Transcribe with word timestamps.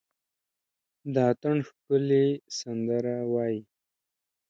د 1.13 1.15
اټن 1.31 1.57
ښکلي 1.67 2.27
سندره 2.59 3.15
وايي، 3.33 3.59